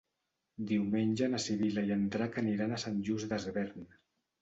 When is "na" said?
1.35-1.43